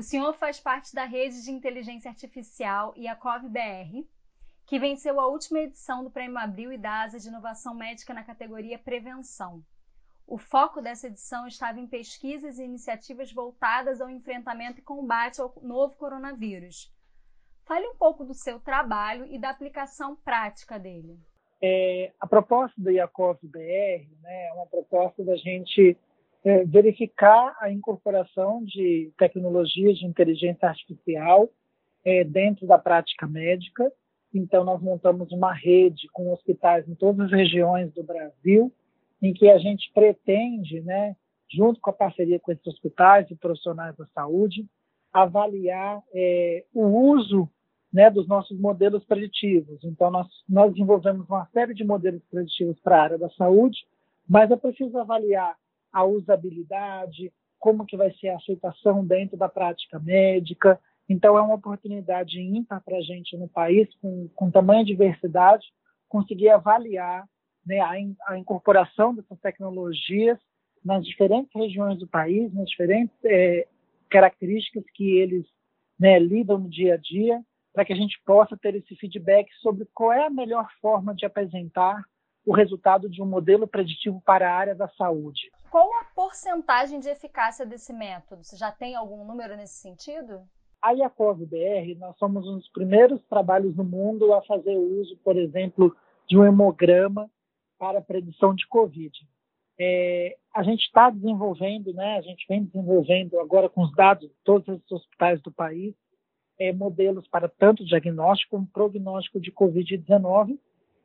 O 0.00 0.02
senhor 0.02 0.32
faz 0.32 0.58
parte 0.58 0.94
da 0.94 1.04
rede 1.04 1.44
de 1.44 1.50
inteligência 1.50 2.10
artificial 2.10 2.94
IACOV-BR, 2.96 4.08
que 4.64 4.78
venceu 4.78 5.20
a 5.20 5.26
última 5.26 5.58
edição 5.58 6.02
do 6.02 6.10
Prêmio 6.10 6.38
Abril 6.38 6.72
e 6.72 6.78
da 6.78 7.02
Asa 7.02 7.18
de 7.18 7.28
Inovação 7.28 7.74
Médica 7.74 8.14
na 8.14 8.24
categoria 8.24 8.78
Prevenção. 8.78 9.62
O 10.26 10.38
foco 10.38 10.80
dessa 10.80 11.06
edição 11.06 11.46
estava 11.46 11.78
em 11.78 11.86
pesquisas 11.86 12.58
e 12.58 12.64
iniciativas 12.64 13.30
voltadas 13.30 14.00
ao 14.00 14.08
enfrentamento 14.08 14.78
e 14.78 14.82
combate 14.82 15.38
ao 15.38 15.52
novo 15.60 15.94
coronavírus. 15.96 16.90
Fale 17.66 17.86
um 17.86 17.96
pouco 17.96 18.24
do 18.24 18.32
seu 18.32 18.58
trabalho 18.58 19.26
e 19.26 19.38
da 19.38 19.50
aplicação 19.50 20.16
prática 20.16 20.78
dele. 20.78 21.20
É, 21.62 22.10
a 22.18 22.26
proposta 22.26 22.80
do 22.80 22.90
IACOV 22.90 23.38
BR 23.42 24.08
né, 24.22 24.46
é 24.46 24.52
uma 24.54 24.66
proposta 24.66 25.22
da 25.22 25.36
gente 25.36 25.94
é, 26.44 26.64
verificar 26.64 27.56
a 27.60 27.70
incorporação 27.70 28.64
de 28.64 29.12
tecnologias 29.18 29.98
de 29.98 30.06
inteligência 30.06 30.68
artificial 30.68 31.48
é, 32.04 32.24
dentro 32.24 32.66
da 32.66 32.78
prática 32.78 33.26
médica. 33.26 33.90
Então, 34.32 34.64
nós 34.64 34.80
montamos 34.80 35.30
uma 35.32 35.52
rede 35.52 36.08
com 36.12 36.32
hospitais 36.32 36.88
em 36.88 36.94
todas 36.94 37.26
as 37.26 37.32
regiões 37.32 37.92
do 37.92 38.02
Brasil, 38.02 38.72
em 39.20 39.34
que 39.34 39.50
a 39.50 39.58
gente 39.58 39.90
pretende, 39.92 40.80
né, 40.80 41.14
junto 41.50 41.80
com 41.80 41.90
a 41.90 41.94
parceria 41.94 42.38
com 42.40 42.52
esses 42.52 42.66
hospitais 42.66 43.30
e 43.30 43.36
profissionais 43.36 43.96
da 43.96 44.06
saúde, 44.06 44.64
avaliar 45.12 46.00
é, 46.14 46.64
o 46.72 46.86
uso 46.86 47.50
né, 47.92 48.08
dos 48.08 48.28
nossos 48.28 48.58
modelos 48.58 49.04
preditivos. 49.04 49.82
Então, 49.82 50.10
nós, 50.10 50.28
nós 50.48 50.72
desenvolvemos 50.72 51.28
uma 51.28 51.46
série 51.46 51.74
de 51.74 51.84
modelos 51.84 52.22
preditivos 52.30 52.78
para 52.80 52.96
a 52.96 53.02
área 53.02 53.18
da 53.18 53.28
saúde, 53.30 53.78
mas 54.28 54.48
eu 54.50 54.56
preciso 54.56 54.96
avaliar 54.96 55.56
a 55.92 56.04
usabilidade, 56.04 57.32
como 57.58 57.84
que 57.84 57.96
vai 57.96 58.12
ser 58.14 58.28
a 58.28 58.36
aceitação 58.36 59.04
dentro 59.04 59.36
da 59.36 59.48
prática 59.48 59.98
médica. 59.98 60.80
Então, 61.08 61.36
é 61.36 61.42
uma 61.42 61.54
oportunidade 61.54 62.40
ímpar 62.40 62.82
para 62.82 62.96
a 62.96 63.02
gente 63.02 63.36
no 63.36 63.48
país, 63.48 63.88
com, 64.00 64.28
com 64.34 64.50
tamanha 64.50 64.84
diversidade, 64.84 65.66
conseguir 66.08 66.48
avaliar 66.48 67.24
né, 67.66 67.80
a, 67.80 67.98
in, 67.98 68.16
a, 68.26 68.38
incorporação 68.38 69.14
dessas 69.14 69.38
tecnologias 69.40 70.38
nas 70.84 71.04
diferentes 71.04 71.50
regiões 71.54 71.98
do 71.98 72.06
país, 72.06 72.52
nas 72.54 72.68
diferentes 72.68 73.14
é, 73.24 73.66
características 74.08 74.84
que 74.94 75.18
eles 75.18 75.46
né, 75.98 76.18
lidam 76.18 76.58
no 76.58 76.70
dia 76.70 76.94
a 76.94 76.96
dia, 76.96 77.40
para 77.72 77.84
que 77.84 77.92
a 77.92 77.96
gente 77.96 78.20
possa 78.24 78.56
ter 78.56 78.74
esse 78.74 78.96
feedback 78.96 79.48
sobre 79.60 79.86
qual 79.94 80.12
é 80.12 80.26
a 80.26 80.30
melhor 80.30 80.66
forma 80.80 81.14
de 81.14 81.26
apresentar 81.26 82.02
o 82.44 82.54
resultado 82.54 83.08
de 83.08 83.22
um 83.22 83.26
modelo 83.26 83.68
preditivo 83.68 84.20
para 84.24 84.50
a 84.50 84.56
área 84.56 84.74
da 84.74 84.88
saúde. 84.88 85.50
Qual 85.70 85.88
a 85.94 86.04
porcentagem 86.16 86.98
de 86.98 87.08
eficácia 87.08 87.64
desse 87.64 87.92
método? 87.92 88.42
Você 88.42 88.56
já 88.56 88.72
tem 88.72 88.96
algum 88.96 89.24
número 89.24 89.56
nesse 89.56 89.74
sentido? 89.74 90.42
A 90.82 90.90
IACOV 90.92 91.46
BR, 91.46 91.96
nós 91.98 92.16
somos 92.18 92.44
um 92.46 92.56
dos 92.56 92.68
primeiros 92.70 93.22
trabalhos 93.26 93.76
no 93.76 93.84
mundo 93.84 94.32
a 94.34 94.42
fazer 94.42 94.76
uso, 94.76 95.16
por 95.18 95.36
exemplo, 95.36 95.94
de 96.28 96.36
um 96.36 96.44
hemograma 96.44 97.30
para 97.78 98.00
predição 98.00 98.52
de 98.52 98.66
Covid. 98.66 99.12
É, 99.78 100.36
a 100.54 100.62
gente 100.64 100.80
está 100.80 101.08
desenvolvendo, 101.08 101.92
né, 101.94 102.18
a 102.18 102.22
gente 102.22 102.44
vem 102.48 102.64
desenvolvendo 102.64 103.38
agora 103.38 103.68
com 103.68 103.82
os 103.82 103.94
dados 103.94 104.28
de 104.28 104.34
todos 104.42 104.66
os 104.66 104.92
hospitais 104.92 105.40
do 105.40 105.52
país, 105.52 105.94
é, 106.58 106.72
modelos 106.72 107.28
para 107.28 107.48
tanto 107.48 107.84
diagnóstico 107.84 108.56
como 108.56 108.66
prognóstico 108.66 109.40
de 109.40 109.52
Covid-19 109.52 110.58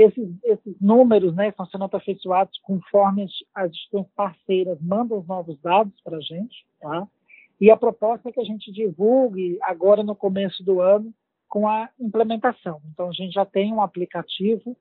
esses, 0.00 0.28
esses 0.44 0.80
números 0.80 1.34
né, 1.34 1.48
estão 1.48 1.66
sendo 1.66 1.84
aperfeiçoados 1.84 2.58
conforme 2.62 3.24
as, 3.24 3.30
as 3.54 3.70
instituições 3.70 4.08
parceiras 4.16 4.80
mandam 4.80 5.18
os 5.18 5.26
novos 5.26 5.60
dados 5.60 5.92
para 6.02 6.16
a 6.16 6.20
gente. 6.20 6.64
Tá? 6.80 7.06
E 7.60 7.70
a 7.70 7.76
proposta 7.76 8.28
é 8.28 8.32
que 8.32 8.40
a 8.40 8.44
gente 8.44 8.72
divulgue 8.72 9.58
agora 9.62 10.02
no 10.02 10.16
começo 10.16 10.64
do 10.64 10.80
ano 10.80 11.12
com 11.46 11.68
a 11.68 11.90
implementação. 12.00 12.80
Então, 12.92 13.10
a 13.10 13.12
gente 13.12 13.32
já 13.32 13.44
tem 13.44 13.72
um 13.72 13.82
aplicativo 13.82 14.74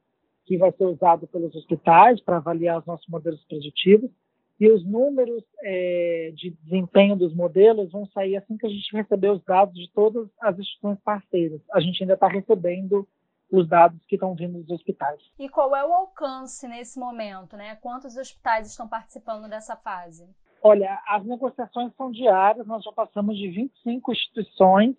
que 0.45 0.57
vai 0.57 0.71
ser 0.71 0.85
usado 0.85 1.27
pelos 1.27 1.53
hospitais 1.53 2.21
para 2.21 2.37
avaliar 2.37 2.79
os 2.79 2.85
nossos 2.85 3.07
modelos 3.07 3.43
preditivos 3.43 4.09
e 4.57 4.69
os 4.69 4.85
números 4.85 5.43
é, 5.61 6.31
de 6.35 6.51
desempenho 6.63 7.15
dos 7.15 7.33
modelos 7.33 7.91
vão 7.91 8.05
sair 8.07 8.37
assim 8.37 8.57
que 8.57 8.65
a 8.65 8.69
gente 8.69 8.95
receber 8.95 9.31
os 9.31 9.43
dados 9.43 9.73
de 9.73 9.89
todas 9.91 10.27
as 10.39 10.57
instituições 10.57 10.99
parceiras. 11.03 11.61
A 11.73 11.79
gente 11.79 12.01
ainda 12.03 12.13
está 12.13 12.27
recebendo 12.27 13.07
os 13.51 13.67
dados 13.67 13.99
que 14.05 14.15
estão 14.15 14.35
vindo 14.35 14.59
dos 14.59 14.69
hospitais. 14.69 15.19
E 15.37 15.49
qual 15.49 15.75
é 15.75 15.83
o 15.83 15.93
alcance 15.93 16.67
nesse 16.67 16.99
momento, 16.99 17.57
né? 17.57 17.75
Quantos 17.77 18.15
hospitais 18.15 18.67
estão 18.67 18.87
participando 18.87 19.49
dessa 19.49 19.75
fase? 19.75 20.27
Olha, 20.61 21.01
as 21.07 21.25
negociações 21.25 21.93
são 21.95 22.11
diárias, 22.11 22.67
nós 22.67 22.83
já 22.83 22.91
passamos 22.91 23.37
de 23.37 23.49
25 23.49 24.11
instituições 24.11 24.95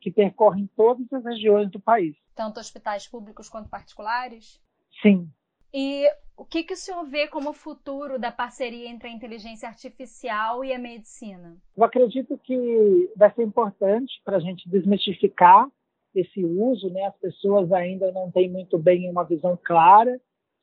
que 0.00 0.10
percorrem 0.10 0.68
todas 0.74 1.06
as 1.12 1.24
regiões 1.24 1.70
do 1.70 1.78
país. 1.78 2.16
Tanto 2.34 2.58
hospitais 2.58 3.06
públicos 3.06 3.48
quanto 3.48 3.68
particulares? 3.68 4.60
Sim. 5.00 5.30
E 5.72 6.06
o 6.36 6.44
que, 6.44 6.64
que 6.64 6.74
o 6.74 6.76
senhor 6.76 7.04
vê 7.04 7.28
como 7.28 7.52
futuro 7.52 8.18
da 8.18 8.32
parceria 8.32 8.88
entre 8.88 9.08
a 9.08 9.12
inteligência 9.12 9.68
artificial 9.68 10.64
e 10.64 10.72
a 10.72 10.78
medicina? 10.78 11.56
Eu 11.76 11.84
acredito 11.84 12.36
que 12.38 13.10
vai 13.16 13.32
ser 13.32 13.42
importante 13.42 14.20
para 14.24 14.36
a 14.36 14.40
gente 14.40 14.68
desmistificar 14.68 15.66
esse 16.14 16.44
uso, 16.44 16.90
né? 16.90 17.04
As 17.04 17.16
pessoas 17.16 17.72
ainda 17.72 18.10
não 18.12 18.30
têm 18.30 18.50
muito 18.50 18.78
bem 18.78 19.10
uma 19.10 19.24
visão 19.24 19.58
clara 19.62 20.20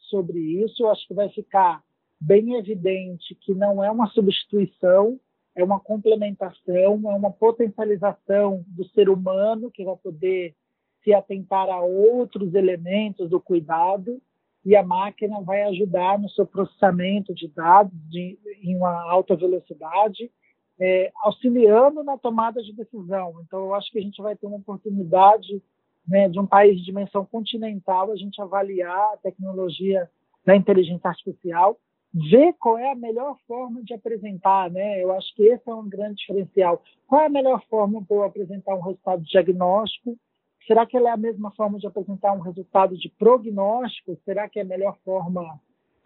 sobre 0.10 0.40
isso. 0.40 0.84
Eu 0.84 0.90
acho 0.90 1.08
que 1.08 1.14
vai 1.14 1.30
ficar 1.30 1.84
bem 2.20 2.56
evidente 2.56 3.36
que 3.36 3.54
não 3.54 3.84
é 3.84 3.90
uma 3.90 4.08
substituição, 4.08 5.20
é 5.56 5.64
uma 5.64 5.80
complementação, 5.80 7.02
é 7.06 7.16
uma 7.16 7.32
potencialização 7.32 8.64
do 8.68 8.86
ser 8.90 9.09
humano 9.09 9.72
que 9.72 9.84
vai 9.84 9.96
poder 9.98 10.56
se 11.04 11.14
atentar 11.14 11.70
a 11.70 11.82
outros 11.82 12.54
elementos 12.54 13.30
do 13.30 13.40
cuidado 13.40 14.22
e 14.66 14.76
a 14.76 14.84
máquina 14.84 15.42
vai 15.42 15.64
ajudar 15.64 16.20
no 16.20 16.30
seu 16.30 16.46
processamento 16.46 17.34
de 17.34 17.48
dados 17.48 17.94
de, 18.09 18.38
em 18.62 18.76
uma 18.76 19.09
alta 19.09 19.36
velocidade 19.36 20.30
é, 20.79 21.12
auxiliando 21.23 22.03
na 22.03 22.17
tomada 22.17 22.62
de 22.62 22.73
decisão. 22.73 23.35
Então, 23.45 23.59
eu 23.59 23.73
acho 23.75 23.91
que 23.91 24.00
a 24.00 24.01
gente 24.01 24.22
vai 24.22 24.35
ter 24.35 24.47
uma 24.47 24.57
oportunidade 24.57 25.62
né, 26.07 26.29
de 26.29 26.40
um 26.40 26.45
país 26.45 26.78
de 26.78 26.85
dimensão 26.85 27.25
continental 27.25 28.12
a 28.12 28.16
gente 28.16 28.41
avaliar 28.41 29.13
a 29.13 29.17
tecnologia 29.17 30.09
da 30.45 30.56
inteligência 30.56 31.07
artificial, 31.07 31.78
ver 32.13 32.53
qual 32.53 32.78
é 32.78 32.91
a 32.91 32.95
melhor 32.95 33.38
forma 33.47 33.84
de 33.84 33.94
apresentar, 33.94 34.72
né? 34.72 35.03
Eu 35.03 35.12
acho 35.12 35.34
que 35.35 35.44
esse 35.44 35.69
é 35.69 35.73
um 35.73 35.88
grande 35.88 36.16
diferencial. 36.16 36.81
Qual 37.06 37.22
é 37.22 37.28
a 37.28 37.29
melhor 37.29 37.61
forma 37.69 38.03
para 38.03 38.17
eu 38.17 38.23
apresentar 38.23 38.73
um 38.73 38.81
resultado 38.81 39.22
diagnóstico? 39.22 40.17
Será 40.66 40.85
que 40.85 40.97
ela 40.97 41.09
é 41.09 41.13
a 41.13 41.17
mesma 41.17 41.51
forma 41.51 41.78
de 41.78 41.85
apresentar 41.85 42.34
um 42.34 42.40
resultado 42.40 42.97
de 42.97 43.09
prognóstico? 43.09 44.17
Será 44.25 44.50
que 44.50 44.59
é 44.59 44.63
a 44.63 44.66
melhor 44.66 44.97
forma 45.06 45.59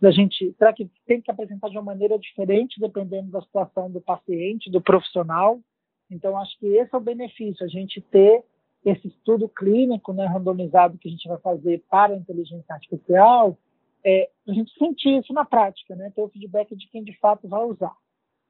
da 0.03 0.11
gente, 0.11 0.53
será 0.57 0.73
que 0.73 0.91
tem 1.07 1.21
que 1.21 1.31
apresentar 1.31 1.69
de 1.69 1.77
uma 1.77 1.93
maneira 1.93 2.19
diferente 2.19 2.77
dependendo 2.77 3.31
da 3.31 3.41
situação 3.41 3.89
do 3.89 4.01
paciente, 4.01 4.69
do 4.69 4.81
profissional? 4.81 5.61
Então, 6.11 6.37
acho 6.37 6.59
que 6.59 6.67
esse 6.67 6.93
é 6.93 6.97
o 6.97 7.01
benefício, 7.01 7.65
a 7.65 7.69
gente 7.69 8.01
ter 8.01 8.43
esse 8.83 9.07
estudo 9.07 9.47
clínico 9.47 10.11
né, 10.11 10.25
randomizado 10.25 10.97
que 10.97 11.07
a 11.07 11.11
gente 11.11 11.25
vai 11.25 11.37
fazer 11.37 11.81
para 11.89 12.13
a 12.13 12.17
inteligência 12.17 12.65
artificial, 12.73 13.57
é, 14.03 14.29
a 14.45 14.51
gente 14.51 14.77
sentir 14.77 15.19
isso 15.19 15.31
na 15.31 15.45
prática, 15.45 15.95
né, 15.95 16.11
ter 16.13 16.21
o 16.21 16.27
feedback 16.27 16.75
de 16.75 16.85
quem 16.89 17.01
de 17.01 17.17
fato 17.19 17.47
vai 17.47 17.63
usar. 17.63 17.95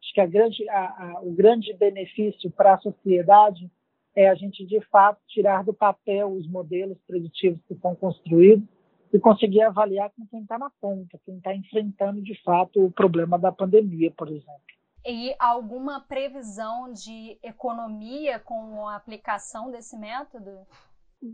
Acho 0.01 0.11
que 0.11 0.25
grande, 0.25 0.67
a, 0.69 0.79
a, 0.79 1.21
o 1.21 1.33
grande 1.33 1.71
benefício 1.75 2.49
para 2.49 2.73
a 2.73 2.79
sociedade 2.79 3.69
é 4.15 4.27
a 4.27 4.33
gente, 4.33 4.65
de 4.65 4.81
fato, 4.87 5.21
tirar 5.27 5.63
do 5.63 5.73
papel 5.73 6.31
os 6.31 6.47
modelos 6.49 6.97
preditivos 7.05 7.61
que 7.67 7.75
são 7.75 7.93
construídos 7.93 8.67
e 9.13 9.19
conseguir 9.19 9.61
avaliar 9.61 10.09
com 10.09 10.25
quem 10.25 10.41
está 10.41 10.57
na 10.57 10.71
ponta, 10.81 11.19
quem 11.23 11.37
está 11.37 11.53
enfrentando 11.53 12.19
de 12.21 12.33
fato 12.43 12.83
o 12.83 12.91
problema 12.91 13.37
da 13.37 13.51
pandemia, 13.51 14.11
por 14.11 14.27
exemplo. 14.27 14.73
E 15.05 15.35
alguma 15.37 16.01
previsão 16.01 16.91
de 16.91 17.37
economia 17.43 18.39
com 18.39 18.87
a 18.87 18.95
aplicação 18.95 19.69
desse 19.69 19.97
método? 19.97 20.51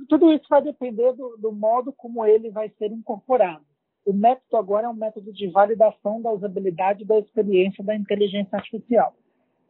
Tudo 0.09 0.31
isso 0.33 0.45
vai 0.49 0.61
depender 0.61 1.13
do, 1.13 1.37
do 1.37 1.51
modo 1.51 1.93
como 1.93 2.25
ele 2.25 2.49
vai 2.49 2.69
ser 2.77 2.91
incorporado. 2.91 3.63
O 4.05 4.11
método 4.11 4.57
agora 4.57 4.87
é 4.87 4.89
um 4.89 4.93
método 4.93 5.31
de 5.31 5.47
validação 5.47 6.21
da 6.21 6.31
usabilidade 6.31 7.05
da 7.05 7.17
experiência 7.17 7.83
da 7.83 7.95
inteligência 7.95 8.57
artificial. 8.57 9.13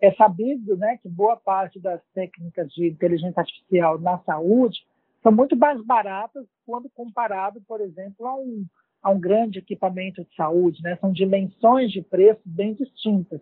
É 0.01 0.13
sabido 0.13 0.77
né, 0.77 0.97
que 1.01 1.09
boa 1.09 1.35
parte 1.35 1.79
das 1.79 2.01
técnicas 2.13 2.71
de 2.71 2.87
inteligência 2.87 3.39
artificial 3.39 3.99
na 3.99 4.17
saúde 4.19 4.79
são 5.21 5.31
muito 5.31 5.55
mais 5.55 5.81
baratas 5.83 6.45
quando 6.65 6.89
comparado, 6.89 7.61
por 7.67 7.81
exemplo, 7.81 8.25
a 8.25 8.35
um, 8.35 8.65
a 9.01 9.09
um 9.11 9.19
grande 9.19 9.59
equipamento 9.59 10.23
de 10.23 10.35
saúde, 10.35 10.81
né? 10.81 10.97
São 10.97 11.11
dimensões 11.11 11.91
de 11.91 12.01
preço 12.01 12.41
bem 12.45 12.73
distintas. 12.73 13.41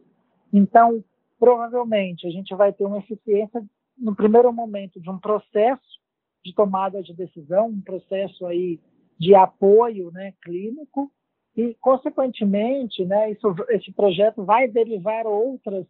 Então, 0.52 1.04
provavelmente, 1.40 2.28
a 2.28 2.32
gente 2.32 2.56
vai 2.56 2.74
ter 2.74 2.86
uma 2.86 3.00
eficiência 3.00 3.64
no 3.98 4.16
primeiro 4.16 4.52
momento 4.54 5.00
de 5.00 5.10
um 5.10 5.20
processo 5.20 5.98
de 6.44 6.54
tomada 6.54 7.02
de 7.02 7.14
decisão, 7.14 7.68
um 7.68 7.82
processo 7.82 8.46
aí 8.46 8.80
de 9.20 9.36
apoio, 9.36 10.12
né, 10.12 10.34
clínico, 10.44 11.12
e 11.56 11.74
consequentemente, 11.82 13.04
né, 13.04 13.32
isso, 13.32 13.48
esse 13.70 13.92
projeto 13.92 14.46
vai 14.46 14.68
derivar 14.68 15.26
outras 15.26 15.86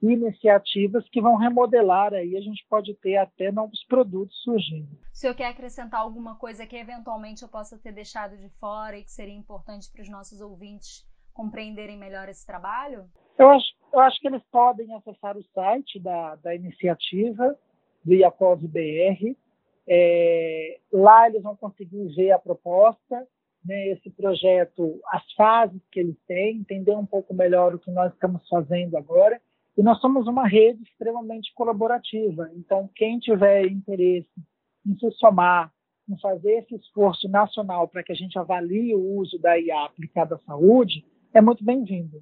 iniciativas 0.00 1.08
que 1.08 1.20
vão 1.20 1.36
remodelar 1.36 2.14
aí, 2.14 2.36
a 2.36 2.40
gente 2.40 2.64
pode 2.68 2.94
ter 2.94 3.16
até 3.16 3.50
novos 3.50 3.84
produtos 3.84 4.36
surgindo. 4.42 4.88
O 5.12 5.16
senhor 5.16 5.34
quer 5.34 5.46
acrescentar 5.46 6.00
alguma 6.00 6.36
coisa 6.36 6.66
que 6.66 6.76
eventualmente 6.76 7.42
eu 7.42 7.48
possa 7.48 7.76
ter 7.78 7.92
deixado 7.92 8.36
de 8.36 8.48
fora 8.60 8.96
e 8.96 9.02
que 9.02 9.10
seria 9.10 9.34
importante 9.34 9.90
para 9.90 10.02
os 10.02 10.08
nossos 10.08 10.40
ouvintes 10.40 11.04
compreenderem 11.34 11.96
melhor 11.96 12.28
esse 12.28 12.46
trabalho? 12.46 13.06
Eu 13.36 13.50
acho, 13.50 13.66
eu 13.92 14.00
acho 14.00 14.20
que 14.20 14.28
eles 14.28 14.42
podem 14.50 14.92
acessar 14.94 15.36
o 15.36 15.44
site 15.54 16.00
da, 16.00 16.36
da 16.36 16.54
iniciativa 16.54 17.56
do 18.04 18.14
Iacov 18.14 18.60
BR. 18.66 19.36
É, 19.88 20.78
lá 20.92 21.28
eles 21.28 21.42
vão 21.42 21.56
conseguir 21.56 22.06
ver 22.14 22.32
a 22.32 22.38
proposta, 22.38 23.26
né, 23.64 23.88
esse 23.88 24.10
projeto, 24.10 25.00
as 25.06 25.32
fases 25.32 25.80
que 25.90 25.98
eles 25.98 26.16
têm, 26.26 26.58
entender 26.58 26.94
um 26.94 27.06
pouco 27.06 27.34
melhor 27.34 27.74
o 27.74 27.78
que 27.78 27.90
nós 27.90 28.12
estamos 28.12 28.46
fazendo 28.48 28.96
agora 28.96 29.40
e 29.78 29.82
nós 29.82 30.00
somos 30.00 30.26
uma 30.26 30.44
rede 30.44 30.82
extremamente 30.82 31.54
colaborativa. 31.54 32.50
Então, 32.56 32.90
quem 32.96 33.20
tiver 33.20 33.64
interesse 33.68 34.28
em 34.84 34.98
se 34.98 35.08
somar, 35.12 35.72
em 36.08 36.18
fazer 36.18 36.58
esse 36.58 36.74
esforço 36.74 37.28
nacional 37.28 37.86
para 37.86 38.02
que 38.02 38.10
a 38.10 38.14
gente 38.14 38.36
avalie 38.36 38.92
o 38.96 39.18
uso 39.18 39.38
da 39.38 39.56
IA 39.56 39.84
aplicada 39.84 40.34
à 40.34 40.38
saúde, 40.40 41.04
é 41.32 41.40
muito 41.40 41.64
bem-vindo. 41.64 42.20